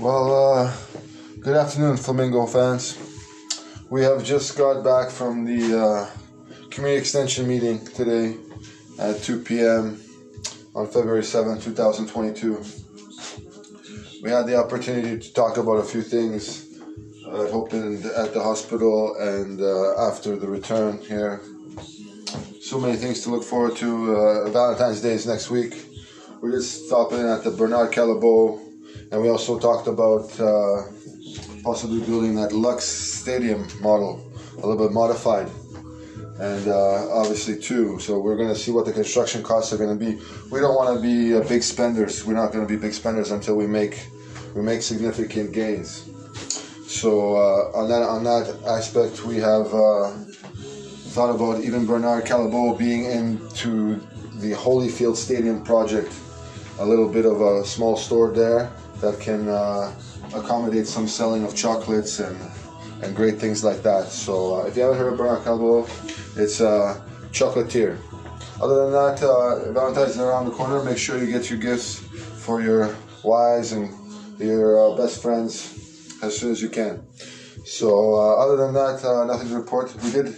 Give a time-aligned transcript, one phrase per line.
[0.00, 0.72] Well, uh,
[1.40, 2.96] good afternoon, Flamingo fans.
[3.90, 6.10] We have just got back from the uh,
[6.70, 8.38] community extension meeting today
[8.98, 10.00] at 2 p.m.
[10.74, 12.64] on February 7, 2022.
[14.22, 16.80] We had the opportunity to talk about a few things
[17.26, 21.42] uh, at Hope at the hospital and uh, after the return here.
[22.62, 24.16] So many things to look forward to.
[24.16, 25.74] Uh, Valentine's Day is next week.
[26.40, 28.69] We're just stopping at the Bernard Callebaut
[29.10, 30.82] and we also talked about uh,
[31.62, 35.48] possibly building that Lux Stadium model, a little bit modified,
[36.38, 37.98] and uh, obviously too.
[37.98, 40.20] So we're going to see what the construction costs are going to be.
[40.50, 42.24] We don't want to be uh, big spenders.
[42.24, 44.06] We're not going to be big spenders until we make
[44.54, 46.10] we make significant gains.
[46.86, 50.10] So uh, on that on that aspect, we have uh,
[51.10, 53.96] thought about even Bernard Callebaut being into
[54.36, 56.12] the Holyfield Stadium project.
[56.80, 59.92] A little bit of a small store there that can uh,
[60.34, 62.36] accommodate some selling of chocolates and
[63.02, 64.08] and great things like that.
[64.08, 65.88] So uh, if you haven't heard of Bernard Callebaut,
[66.36, 67.98] it's a chocolatier.
[68.60, 70.82] Other than that, uh, Valentine's is around the corner.
[70.82, 71.98] Make sure you get your gifts
[72.44, 73.92] for your wives and
[74.38, 77.06] your uh, best friends as soon as you can.
[77.64, 79.94] So uh, other than that, uh, nothing to report.
[80.02, 80.36] We did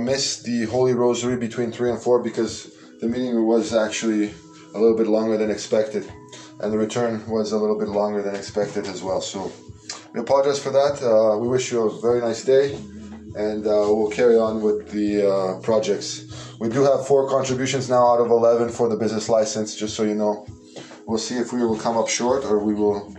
[0.00, 4.32] miss the Holy Rosary between three and four because the meeting was actually
[4.74, 6.10] a little bit longer than expected
[6.62, 9.20] and the return was a little bit longer than expected as well.
[9.20, 9.52] So
[10.12, 11.02] we apologize for that.
[11.02, 12.74] Uh, we wish you a very nice day,
[13.34, 16.56] and uh, we'll carry on with the uh, projects.
[16.60, 20.04] We do have four contributions now out of 11 for the business license, just so
[20.04, 20.46] you know.
[21.06, 23.14] We'll see if we will come up short or we will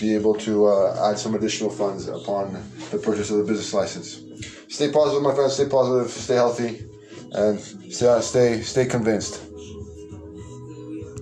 [0.00, 2.52] be able to uh, add some additional funds upon
[2.90, 4.20] the purchase of the business license.
[4.68, 5.54] Stay positive, my friends.
[5.54, 6.10] Stay positive.
[6.10, 6.84] Stay healthy,
[7.32, 9.53] and stay stay, stay convinced.